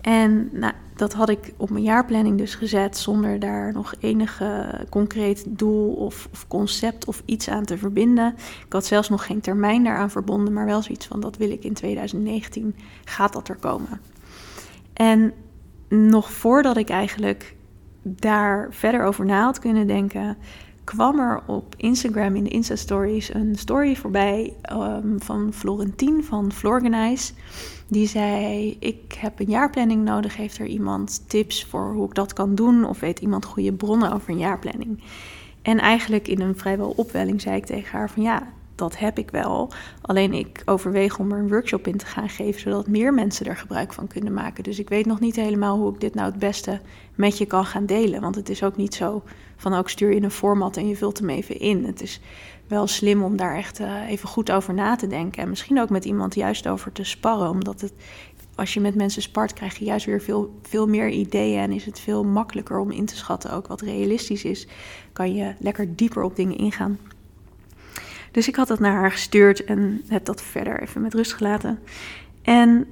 En 0.00 0.48
nou, 0.52 0.72
dat 0.96 1.12
had 1.12 1.28
ik 1.28 1.52
op 1.56 1.70
mijn 1.70 1.84
jaarplanning 1.84 2.38
dus 2.38 2.54
gezet 2.54 2.96
zonder 2.96 3.38
daar 3.38 3.72
nog 3.72 3.94
enige 4.00 4.80
concreet 4.90 5.44
doel 5.46 5.92
of, 5.94 6.28
of, 6.32 6.48
concept 6.48 7.04
of 7.04 7.22
iets 7.24 7.48
aan 7.48 7.64
te 7.64 7.78
verbinden. 7.78 8.34
Ik 8.66 8.72
had 8.72 8.86
zelfs 8.86 9.08
nog 9.08 9.26
geen 9.26 9.40
termijn 9.40 9.84
daaraan 9.84 10.10
verbonden, 10.10 10.52
maar 10.52 10.66
wel 10.66 10.82
zoiets 10.82 11.06
van 11.06 11.20
dat 11.20 11.36
wil 11.36 11.50
ik 11.50 11.64
in 11.64 11.74
2019, 11.74 12.74
gaat 13.04 13.32
dat 13.32 13.48
er 13.48 13.56
komen. 13.56 14.00
En 14.92 15.32
nog 15.88 16.32
voordat 16.32 16.76
ik 16.76 16.88
eigenlijk 16.88 17.56
daar 18.16 18.68
verder 18.70 19.04
over 19.04 19.24
na 19.24 19.42
had 19.42 19.58
kunnen 19.58 19.86
denken, 19.86 20.36
kwam 20.84 21.18
er 21.18 21.42
op 21.46 21.74
Instagram 21.76 22.36
in 22.36 22.44
de 22.44 22.50
Insta-stories 22.50 23.34
een 23.34 23.56
story 23.56 23.96
voorbij 23.96 24.54
um, 24.72 25.20
van 25.22 25.52
Florentien 25.52 26.24
van 26.24 26.52
Florganize. 26.52 27.32
Die 27.86 28.06
zei: 28.06 28.76
Ik 28.80 29.12
heb 29.18 29.40
een 29.40 29.50
jaarplanning 29.50 30.04
nodig. 30.04 30.36
Heeft 30.36 30.58
er 30.58 30.66
iemand 30.66 31.28
tips 31.28 31.64
voor 31.64 31.92
hoe 31.92 32.06
ik 32.06 32.14
dat 32.14 32.32
kan 32.32 32.54
doen? 32.54 32.84
Of 32.84 33.00
weet 33.00 33.18
iemand 33.18 33.44
goede 33.44 33.72
bronnen 33.72 34.12
over 34.12 34.30
een 34.30 34.38
jaarplanning? 34.38 35.02
En 35.62 35.78
eigenlijk 35.78 36.28
in 36.28 36.40
een 36.40 36.58
vrijwel 36.58 36.92
opwelling 36.96 37.40
zei 37.40 37.56
ik 37.56 37.66
tegen 37.66 37.98
haar: 37.98 38.10
van 38.10 38.22
ja, 38.22 38.46
dat 38.78 38.98
heb 38.98 39.18
ik 39.18 39.30
wel. 39.30 39.70
Alleen 40.00 40.32
ik 40.32 40.62
overweeg 40.64 41.18
om 41.18 41.32
er 41.32 41.38
een 41.38 41.48
workshop 41.48 41.86
in 41.86 41.96
te 41.96 42.06
gaan 42.06 42.28
geven, 42.28 42.60
zodat 42.60 42.86
meer 42.86 43.14
mensen 43.14 43.46
er 43.46 43.56
gebruik 43.56 43.92
van 43.92 44.06
kunnen 44.06 44.32
maken. 44.32 44.64
Dus 44.64 44.78
ik 44.78 44.88
weet 44.88 45.06
nog 45.06 45.20
niet 45.20 45.36
helemaal 45.36 45.78
hoe 45.78 45.94
ik 45.94 46.00
dit 46.00 46.14
nou 46.14 46.30
het 46.30 46.38
beste 46.38 46.80
met 47.14 47.38
je 47.38 47.46
kan 47.46 47.64
gaan 47.64 47.86
delen. 47.86 48.20
Want 48.20 48.34
het 48.34 48.48
is 48.48 48.62
ook 48.62 48.76
niet 48.76 48.94
zo 48.94 49.22
van 49.56 49.74
ook 49.74 49.88
stuur 49.88 50.14
je 50.14 50.22
een 50.22 50.30
format 50.30 50.76
en 50.76 50.88
je 50.88 50.96
vult 50.96 51.18
hem 51.18 51.28
even 51.28 51.60
in. 51.60 51.84
Het 51.84 52.02
is 52.02 52.20
wel 52.66 52.86
slim 52.86 53.22
om 53.22 53.36
daar 53.36 53.56
echt 53.56 53.80
uh, 53.80 54.08
even 54.08 54.28
goed 54.28 54.50
over 54.50 54.74
na 54.74 54.96
te 54.96 55.06
denken. 55.06 55.42
En 55.42 55.48
misschien 55.48 55.80
ook 55.80 55.90
met 55.90 56.04
iemand 56.04 56.34
juist 56.34 56.68
over 56.68 56.92
te 56.92 57.04
sparren. 57.04 57.50
Omdat 57.50 57.80
het, 57.80 57.92
als 58.54 58.74
je 58.74 58.80
met 58.80 58.94
mensen 58.94 59.22
spart, 59.22 59.52
krijg 59.52 59.78
je 59.78 59.84
juist 59.84 60.06
weer 60.06 60.20
veel, 60.20 60.54
veel 60.62 60.86
meer 60.86 61.08
ideeën. 61.08 61.60
En 61.60 61.72
is 61.72 61.84
het 61.84 62.00
veel 62.00 62.24
makkelijker 62.24 62.78
om 62.78 62.90
in 62.90 63.06
te 63.06 63.16
schatten 63.16 63.52
ook 63.52 63.66
wat 63.66 63.80
realistisch 63.80 64.44
is. 64.44 64.66
Kan 65.12 65.34
je 65.34 65.54
lekker 65.58 65.96
dieper 65.96 66.22
op 66.22 66.36
dingen 66.36 66.56
ingaan. 66.56 66.98
Dus 68.38 68.48
ik 68.48 68.56
had 68.56 68.68
dat 68.68 68.78
naar 68.78 68.94
haar 68.94 69.10
gestuurd 69.10 69.64
en 69.64 70.02
heb 70.08 70.24
dat 70.24 70.42
verder 70.42 70.82
even 70.82 71.02
met 71.02 71.14
rust 71.14 71.32
gelaten. 71.32 71.78
En 72.42 72.86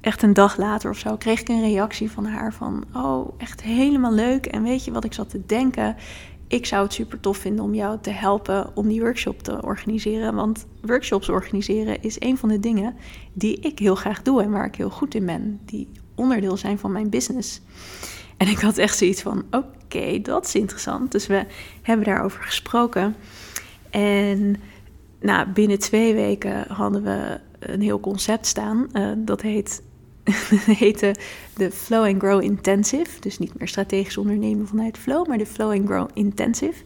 echt 0.00 0.22
een 0.22 0.32
dag 0.32 0.56
later 0.56 0.90
of 0.90 0.98
zo 0.98 1.16
kreeg 1.16 1.40
ik 1.40 1.48
een 1.48 1.60
reactie 1.60 2.10
van 2.10 2.26
haar 2.26 2.52
van... 2.52 2.84
oh, 2.94 3.28
echt 3.38 3.62
helemaal 3.62 4.12
leuk. 4.12 4.46
En 4.46 4.62
weet 4.62 4.84
je 4.84 4.92
wat 4.92 5.04
ik 5.04 5.12
zat 5.12 5.30
te 5.30 5.46
denken? 5.46 5.96
Ik 6.46 6.66
zou 6.66 6.82
het 6.82 6.92
super 6.92 7.20
tof 7.20 7.36
vinden 7.36 7.64
om 7.64 7.74
jou 7.74 7.98
te 8.00 8.10
helpen 8.10 8.76
om 8.76 8.88
die 8.88 9.00
workshop 9.00 9.42
te 9.42 9.62
organiseren. 9.62 10.34
Want 10.34 10.66
workshops 10.82 11.28
organiseren 11.28 12.02
is 12.02 12.20
een 12.20 12.38
van 12.38 12.48
de 12.48 12.60
dingen 12.60 12.94
die 13.32 13.60
ik 13.60 13.78
heel 13.78 13.94
graag 13.94 14.22
doe 14.22 14.42
en 14.42 14.50
waar 14.50 14.66
ik 14.66 14.74
heel 14.74 14.90
goed 14.90 15.14
in 15.14 15.26
ben. 15.26 15.60
Die 15.64 15.88
onderdeel 16.14 16.56
zijn 16.56 16.78
van 16.78 16.92
mijn 16.92 17.10
business. 17.10 17.60
En 18.36 18.48
ik 18.48 18.58
had 18.58 18.78
echt 18.78 18.98
zoiets 18.98 19.22
van: 19.22 19.44
oké, 19.50 20.20
dat 20.20 20.46
is 20.46 20.54
interessant. 20.54 21.12
Dus 21.12 21.26
we 21.26 21.46
hebben 21.82 22.06
daarover 22.06 22.42
gesproken. 22.42 23.14
En 23.96 24.56
nou, 25.20 25.48
binnen 25.48 25.78
twee 25.78 26.14
weken 26.14 26.64
hadden 26.68 27.02
we 27.02 27.40
een 27.58 27.80
heel 27.80 28.00
concept 28.00 28.46
staan. 28.46 28.88
Uh, 28.92 29.10
dat 29.16 29.42
heet, 29.42 29.82
heette 30.80 31.14
de 31.56 31.70
Flow 31.70 32.04
and 32.04 32.22
Grow 32.22 32.42
Intensive. 32.42 33.20
Dus 33.20 33.38
niet 33.38 33.58
meer 33.58 33.68
strategisch 33.68 34.16
ondernemen 34.16 34.66
vanuit 34.66 34.98
Flow, 34.98 35.28
maar 35.28 35.38
de 35.38 35.46
Flow 35.46 35.72
and 35.72 35.86
Grow 35.86 36.08
Intensive. 36.14 36.82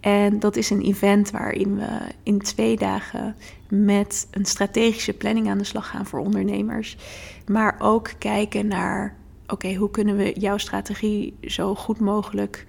En 0.00 0.38
dat 0.38 0.56
is 0.56 0.70
een 0.70 0.80
event 0.80 1.30
waarin 1.30 1.76
we 1.76 1.88
in 2.22 2.38
twee 2.38 2.76
dagen 2.76 3.36
met 3.68 4.28
een 4.30 4.46
strategische 4.46 5.12
planning 5.12 5.48
aan 5.48 5.58
de 5.58 5.64
slag 5.64 5.88
gaan 5.88 6.06
voor 6.06 6.20
ondernemers. 6.20 6.96
Maar 7.46 7.76
ook 7.78 8.10
kijken 8.18 8.66
naar, 8.66 9.16
oké, 9.46 9.74
hoe 9.74 9.90
kunnen 9.90 10.16
we 10.16 10.32
jouw 10.38 10.58
strategie 10.58 11.36
zo 11.42 11.74
goed 11.74 12.00
mogelijk 12.00 12.66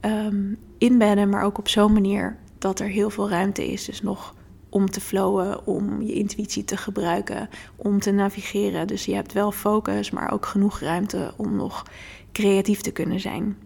um, 0.00 0.56
inbedden, 0.78 1.28
maar 1.28 1.44
ook 1.44 1.58
op 1.58 1.68
zo'n 1.68 1.92
manier 1.92 2.36
dat 2.58 2.80
er 2.80 2.88
heel 2.88 3.10
veel 3.10 3.28
ruimte 3.28 3.72
is. 3.72 3.84
Dus 3.84 4.02
nog 4.02 4.34
om 4.68 4.90
te 4.90 5.00
flowen, 5.00 5.66
om 5.66 6.02
je 6.02 6.12
intuïtie 6.12 6.64
te 6.64 6.76
gebruiken, 6.76 7.48
om 7.76 8.00
te 8.00 8.10
navigeren. 8.10 8.86
Dus 8.86 9.04
je 9.04 9.14
hebt 9.14 9.32
wel 9.32 9.52
focus, 9.52 10.10
maar 10.10 10.32
ook 10.32 10.46
genoeg 10.46 10.80
ruimte 10.80 11.32
om 11.36 11.56
nog 11.56 11.82
creatief 12.32 12.80
te 12.80 12.90
kunnen 12.90 13.20
zijn. 13.20 13.56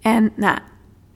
En 0.00 0.32
nou, 0.36 0.58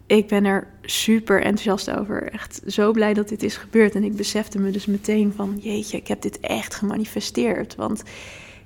ik 0.07 0.29
ben 0.29 0.45
er 0.45 0.67
super 0.83 1.43
enthousiast 1.43 1.91
over. 1.91 2.33
Echt 2.33 2.61
zo 2.67 2.93
blij 2.93 3.15
dat 3.15 3.29
dit 3.29 3.43
is 3.43 3.57
gebeurd. 3.57 3.95
En 3.95 4.05
ik 4.05 4.17
besefte 4.17 4.59
me 4.59 4.71
dus 4.71 4.87
meteen 4.87 5.33
van, 5.37 5.59
jeetje, 5.61 5.97
ik 5.97 6.09
heb 6.09 6.23
dit 6.23 6.41
echt 6.41 6.75
gemanifesteerd. 6.75 7.75
Want 7.75 8.03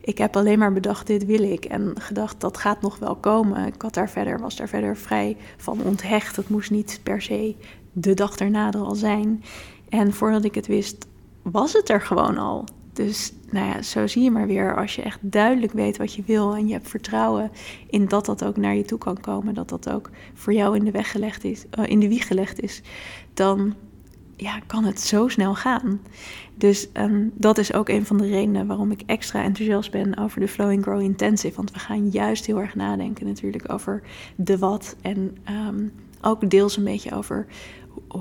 ik 0.05 0.19
heb 0.19 0.37
alleen 0.37 0.59
maar 0.59 0.73
bedacht, 0.73 1.07
dit 1.07 1.27
wil 1.27 1.43
ik. 1.43 1.65
En 1.65 1.95
gedacht, 1.99 2.41
dat 2.41 2.57
gaat 2.57 2.81
nog 2.81 2.99
wel 2.99 3.17
komen. 3.17 3.67
Ik 3.67 3.83
had 3.83 3.95
daar 3.95 4.11
verder, 4.11 4.41
was 4.41 4.57
daar 4.57 4.69
verder 4.69 4.97
vrij 4.97 5.37
van 5.57 5.83
onthecht. 5.83 6.37
Het 6.37 6.49
moest 6.49 6.71
niet 6.71 7.01
per 7.03 7.23
se 7.23 7.57
de 7.93 8.15
dag 8.15 8.37
erna 8.37 8.73
er 8.73 8.81
al 8.81 8.95
zijn. 8.95 9.45
En 9.89 10.13
voordat 10.13 10.45
ik 10.45 10.55
het 10.55 10.67
wist, 10.67 11.07
was 11.43 11.73
het 11.73 11.89
er 11.89 12.01
gewoon 12.01 12.39
al. 12.39 12.65
Dus 12.93 13.33
nou 13.51 13.67
ja, 13.67 13.83
zo 13.83 14.07
zie 14.07 14.23
je 14.23 14.31
maar 14.31 14.47
weer, 14.47 14.77
als 14.77 14.95
je 14.95 15.03
echt 15.03 15.19
duidelijk 15.23 15.73
weet 15.73 15.97
wat 15.97 16.15
je 16.15 16.23
wil 16.27 16.55
en 16.55 16.67
je 16.67 16.73
hebt 16.73 16.89
vertrouwen 16.89 17.51
in 17.87 18.09
dat 18.09 18.27
dat 18.27 18.45
ook 18.45 18.57
naar 18.57 18.75
je 18.75 18.85
toe 18.85 18.99
kan 18.99 19.21
komen, 19.21 19.55
dat 19.55 19.69
dat 19.69 19.91
ook 19.91 20.11
voor 20.35 20.53
jou 20.53 20.77
in 20.77 20.85
de 20.85 20.91
weg 20.91 21.11
gelegd 21.11 21.45
is, 21.45 21.65
uh, 21.79 21.87
in 21.87 22.01
de 22.01 22.09
wieg 22.09 22.27
gelegd 22.27 22.61
is, 22.61 22.83
dan 23.35 23.75
ja, 24.37 24.61
kan 24.67 24.85
het 24.85 25.01
zo 25.01 25.29
snel 25.29 25.55
gaan. 25.55 26.01
Dus 26.55 26.89
um, 26.93 27.33
dat 27.35 27.59
is 27.59 27.73
ook 27.73 27.89
een 27.89 28.07
van 28.07 28.17
de 28.17 28.29
redenen 28.29 28.67
waarom 28.67 28.91
ik 28.91 29.03
extra 29.07 29.43
enthousiast 29.43 29.91
ben 29.91 30.19
over 30.19 30.41
de 30.41 30.49
Flow 30.49 30.71
and 30.71 30.83
Grow 30.83 31.01
Intensive. 31.01 31.57
Want 31.57 31.73
we 31.73 31.79
gaan 31.79 32.09
juist 32.09 32.47
heel 32.47 32.61
erg 32.61 32.75
nadenken 32.75 33.27
natuurlijk 33.27 33.73
over 33.73 34.03
de 34.37 34.59
wat. 34.59 34.97
En 35.01 35.37
um, 35.69 35.93
ook 36.21 36.51
deels 36.51 36.77
een 36.77 36.85
beetje 36.85 37.15
over, 37.15 37.47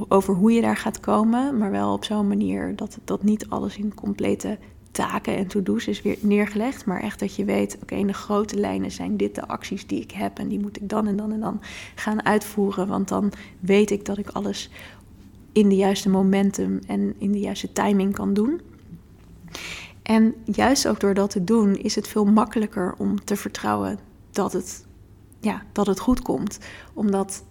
over 0.08 0.34
hoe 0.34 0.52
je 0.52 0.62
daar 0.62 0.78
gaat 0.78 1.00
komen. 1.00 1.58
Maar 1.58 1.72
wel 1.72 1.94
op 1.94 2.04
zo'n 2.04 2.28
manier 2.28 2.76
dat, 2.76 3.00
dat 3.04 3.24
niet 3.24 3.50
alles 3.50 3.78
in 3.78 3.94
complete 3.94 4.58
taken 4.92 5.36
en 5.36 5.48
to-do's 5.48 5.88
is 5.88 6.02
weer 6.02 6.18
neergelegd. 6.20 6.86
Maar 6.86 7.02
echt 7.02 7.20
dat 7.20 7.36
je 7.36 7.46
weet, 7.46 7.78
oké, 7.82 7.96
in 7.96 8.08
de 8.08 8.14
grote 8.14 8.60
lijnen 8.60 8.92
zijn 8.92 9.18
dit 9.18 9.36
de 9.36 9.48
acties 9.48 9.88
die 9.88 10.02
ik 10.02 10.12
heb. 10.12 10.40
En 10.40 10.48
die 10.48 10.60
moet 10.60 10.82
ik 10.82 10.90
dan 10.90 11.08
en 11.08 11.16
dan 11.16 11.32
en 11.32 11.40
dan 11.40 11.62
gaan 11.96 12.26
uitvoeren. 12.26 12.88
Want 12.88 13.08
dan 13.08 13.32
weet 13.60 13.92
ik 13.92 14.06
dat 14.06 14.18
ik 14.18 14.30
alles 14.30 14.70
in 15.52 15.70
de 15.70 15.76
juiste 15.76 16.10
momentum 16.10 16.80
en 16.88 17.16
in 17.18 17.32
de 17.32 17.40
juiste 17.40 17.72
timing 17.72 18.14
kan 18.14 18.34
doen. 18.34 18.62
En 20.04 20.36
juist 20.46 20.88
ook 20.88 21.00
door 21.00 21.14
dat 21.14 21.30
te 21.30 21.44
doen 21.44 21.76
is 21.76 21.96
het 21.96 22.08
veel 22.08 22.26
makkelijker 22.26 22.96
om 22.98 23.24
te 23.24 23.36
vertrouwen 23.36 24.00
dat 24.32 24.54
het, 24.54 24.86
ja, 25.40 25.64
dat 25.72 25.88
het 25.88 26.00
goed 26.00 26.22
komt. 26.22 26.60
Omdat 26.94 27.44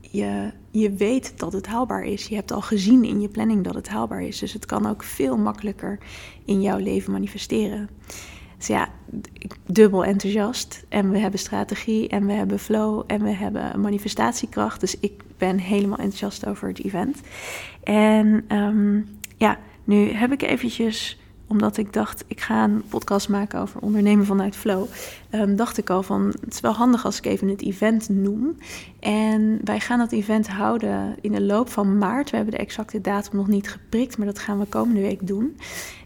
je, 0.00 0.52
je 0.70 0.92
weet 0.92 1.38
dat 1.38 1.52
het 1.52 1.66
haalbaar 1.66 2.04
is. 2.04 2.26
Je 2.26 2.34
hebt 2.34 2.52
al 2.52 2.62
gezien 2.62 3.04
in 3.04 3.20
je 3.20 3.28
planning 3.28 3.64
dat 3.64 3.74
het 3.74 3.88
haalbaar 3.88 4.22
is. 4.22 4.38
Dus 4.38 4.52
het 4.52 4.66
kan 4.66 4.86
ook 4.86 5.02
veel 5.02 5.36
makkelijker 5.36 5.98
in 6.44 6.62
jouw 6.62 6.78
leven 6.78 7.12
manifesteren. 7.12 7.88
Dus 8.58 8.66
ja, 8.66 8.88
dubbel 9.66 10.04
enthousiast. 10.04 10.84
En 10.88 11.10
we 11.10 11.18
hebben 11.18 11.40
strategie 11.40 12.08
en 12.08 12.26
we 12.26 12.32
hebben 12.32 12.58
flow 12.58 13.02
en 13.06 13.22
we 13.22 13.30
hebben 13.30 13.80
manifestatiekracht. 13.80 14.80
Dus 14.80 14.98
ik 15.00 15.22
ben 15.36 15.58
helemaal 15.58 15.98
enthousiast 15.98 16.46
over 16.46 16.68
het 16.68 16.84
event. 16.84 17.20
En 17.82 18.44
um, 18.56 19.08
ja, 19.36 19.58
nu 19.84 20.10
heb 20.10 20.32
ik 20.32 20.42
eventjes 20.42 21.18
omdat 21.48 21.76
ik 21.76 21.92
dacht, 21.92 22.24
ik 22.26 22.40
ga 22.40 22.64
een 22.64 22.82
podcast 22.88 23.28
maken 23.28 23.60
over 23.60 23.80
ondernemen 23.80 24.26
vanuit 24.26 24.56
flow. 24.56 24.86
Um, 25.30 25.56
dacht 25.56 25.78
ik 25.78 25.90
al 25.90 26.02
van, 26.02 26.26
het 26.40 26.54
is 26.54 26.60
wel 26.60 26.72
handig 26.72 27.04
als 27.04 27.18
ik 27.18 27.26
even 27.26 27.48
het 27.48 27.62
event 27.62 28.08
noem. 28.08 28.56
En 29.00 29.60
wij 29.64 29.80
gaan 29.80 29.98
dat 29.98 30.12
event 30.12 30.48
houden 30.48 31.16
in 31.20 31.32
de 31.32 31.42
loop 31.42 31.68
van 31.68 31.98
maart. 31.98 32.30
We 32.30 32.36
hebben 32.36 32.54
de 32.54 32.60
exacte 32.60 33.00
datum 33.00 33.36
nog 33.36 33.46
niet 33.46 33.70
geprikt, 33.70 34.18
maar 34.18 34.26
dat 34.26 34.38
gaan 34.38 34.58
we 34.58 34.64
komende 34.64 35.00
week 35.00 35.26
doen. 35.26 35.56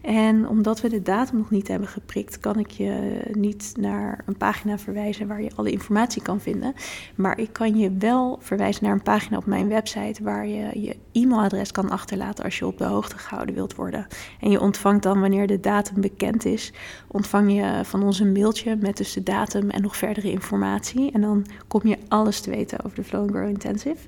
En 0.01 0.47
omdat 0.47 0.81
we 0.81 0.89
de 0.89 1.01
datum 1.01 1.37
nog 1.37 1.49
niet 1.49 1.67
hebben 1.67 1.87
geprikt, 1.87 2.39
kan 2.39 2.59
ik 2.59 2.71
je 2.71 3.21
niet 3.31 3.73
naar 3.79 4.23
een 4.25 4.37
pagina 4.37 4.77
verwijzen 4.77 5.27
waar 5.27 5.41
je 5.41 5.51
alle 5.55 5.71
informatie 5.71 6.21
kan 6.21 6.41
vinden. 6.41 6.73
Maar 7.15 7.39
ik 7.39 7.49
kan 7.51 7.77
je 7.77 7.91
wel 7.99 8.37
verwijzen 8.41 8.83
naar 8.83 8.93
een 8.93 9.03
pagina 9.03 9.37
op 9.37 9.45
mijn 9.45 9.67
website 9.67 10.23
waar 10.23 10.47
je 10.47 10.81
je 10.81 10.95
e-mailadres 11.11 11.71
kan 11.71 11.89
achterlaten 11.89 12.43
als 12.43 12.59
je 12.59 12.67
op 12.67 12.77
de 12.77 12.83
hoogte 12.83 13.17
gehouden 13.17 13.55
wilt 13.55 13.75
worden. 13.75 14.07
En 14.39 14.51
je 14.51 14.59
ontvangt 14.61 15.03
dan 15.03 15.19
wanneer 15.19 15.32
de 15.47 15.59
datum 15.59 16.01
bekend 16.01 16.45
is, 16.45 16.71
ontvang 17.07 17.53
je 17.53 17.81
van 17.83 18.03
ons 18.03 18.19
een 18.19 18.31
mailtje 18.31 18.75
met 18.75 18.97
dus 18.97 19.13
de 19.13 19.23
datum 19.23 19.69
en 19.69 19.81
nog 19.81 19.97
verdere 19.97 20.31
informatie. 20.31 21.11
En 21.11 21.21
dan 21.21 21.45
kom 21.67 21.87
je 21.87 21.97
alles 22.07 22.39
te 22.39 22.49
weten 22.49 22.85
over 22.85 22.97
de 22.97 23.03
Flow 23.03 23.21
and 23.21 23.31
Grow 23.31 23.47
Intensive. 23.47 24.07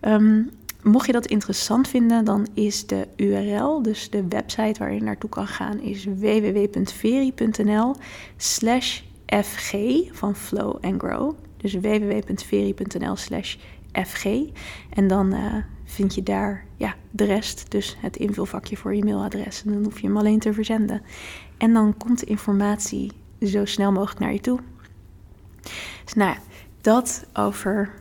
Ehm, 0.00 0.42
mocht 0.82 1.06
je 1.06 1.12
dat 1.12 1.26
interessant 1.26 1.88
vinden, 1.88 2.24
dan 2.24 2.46
is 2.54 2.86
de 2.86 3.08
URL, 3.16 3.82
dus 3.82 4.10
de 4.10 4.28
website 4.28 4.78
waar 4.78 4.92
je 4.94 5.02
naartoe 5.02 5.30
kan 5.30 5.46
gaan, 5.46 5.80
is 5.80 6.04
www.veri.nl 6.04 7.94
fg 9.26 9.74
van 10.12 10.36
Flow 10.36 10.76
and 10.80 11.02
Grow. 11.02 11.34
Dus 11.56 11.74
www.veri.nl 11.74 13.16
slash 13.16 13.56
fg. 13.92 14.24
En 14.90 15.08
dan 15.08 15.34
uh, 15.34 15.54
vind 15.84 16.14
je 16.14 16.22
daar 16.22 16.64
ja, 16.76 16.94
de 17.10 17.24
rest, 17.24 17.70
dus 17.70 17.96
het 18.00 18.16
invulvakje 18.16 18.76
voor 18.76 18.94
je 18.94 19.04
mailadres. 19.04 19.62
En 19.64 19.72
dan 19.72 19.84
hoef 19.84 20.00
je 20.00 20.06
hem 20.06 20.16
alleen 20.16 20.38
te 20.38 20.52
verzenden. 20.52 21.02
En 21.56 21.72
dan 21.72 21.96
komt 21.96 22.20
de 22.20 22.26
informatie 22.26 23.12
zo 23.42 23.64
snel 23.64 23.92
mogelijk 23.92 24.20
naar 24.20 24.32
je 24.32 24.40
toe. 24.40 24.60
Dus 26.04 26.14
nou 26.14 26.30
ja, 26.30 26.38
dat 26.80 27.26
over 27.32 27.94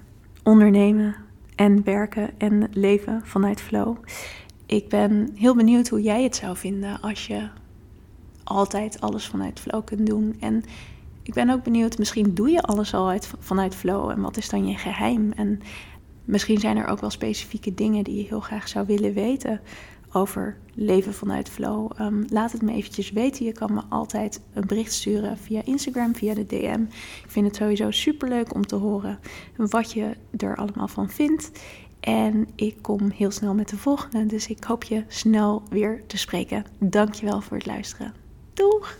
ondernemen 0.43 1.15
en 1.55 1.83
werken 1.83 2.39
en 2.39 2.69
leven 2.71 3.21
vanuit 3.23 3.61
flow. 3.61 3.97
Ik 4.65 4.89
ben 4.89 5.31
heel 5.35 5.55
benieuwd 5.55 5.87
hoe 5.87 6.01
jij 6.01 6.23
het 6.23 6.35
zou 6.35 6.57
vinden 6.57 7.01
als 7.01 7.27
je 7.27 7.49
altijd 8.43 9.01
alles 9.01 9.27
vanuit 9.27 9.59
flow 9.59 9.85
kunt 9.85 10.07
doen. 10.07 10.35
En 10.39 10.63
ik 11.27 11.33
ben 11.33 11.49
ook 11.49 11.63
benieuwd, 11.63 11.97
misschien 11.97 12.33
doe 12.33 12.49
je 12.49 12.61
alles 12.61 12.93
al 12.93 13.09
uit, 13.09 13.31
vanuit 13.39 13.75
flow. 13.75 14.09
En 14.09 14.21
wat 14.21 14.37
is 14.37 14.49
dan 14.49 14.67
je 14.67 14.77
geheim? 14.77 15.31
En 15.31 15.61
misschien 16.25 16.59
zijn 16.59 16.77
er 16.77 16.87
ook 16.87 16.99
wel 16.99 17.09
specifieke 17.09 17.73
dingen 17.73 18.03
die 18.03 18.15
je 18.15 18.27
heel 18.27 18.39
graag 18.39 18.67
zou 18.67 18.85
willen 18.85 19.13
weten 19.13 19.61
over 20.11 20.57
leven 20.73 21.13
vanuit 21.13 21.49
flow. 21.49 21.91
Ehm, 21.95 22.23
laat 22.29 22.51
het 22.51 22.61
me 22.61 22.73
eventjes 22.73 23.11
weten. 23.11 23.45
Je 23.45 23.51
kan 23.51 23.73
me 23.73 23.81
altijd 23.89 24.41
een 24.53 24.67
bericht 24.67 24.93
sturen 24.93 25.37
via 25.37 25.61
Instagram, 25.63 26.15
via 26.15 26.33
de 26.33 26.45
DM. 26.45 26.81
Ik 27.23 27.31
vind 27.31 27.45
het 27.45 27.55
sowieso 27.55 27.91
super 27.91 28.29
leuk 28.29 28.53
om 28.53 28.65
te 28.65 28.75
horen 28.75 29.19
wat 29.55 29.91
je 29.91 30.11
er 30.37 30.55
allemaal 30.55 30.87
van 30.87 31.09
vindt. 31.09 31.51
En 31.99 32.47
ik 32.55 32.77
kom 32.81 33.09
heel 33.09 33.31
snel 33.31 33.53
met 33.53 33.69
de 33.69 33.77
volgende. 33.77 34.25
Dus 34.25 34.47
ik 34.47 34.63
hoop 34.63 34.83
je 34.83 35.03
snel 35.07 35.63
weer 35.69 36.03
te 36.05 36.17
spreken. 36.17 36.65
Dankjewel 36.79 37.41
voor 37.41 37.57
het 37.57 37.65
luisteren. 37.65 38.13
Doeg! 38.53 38.97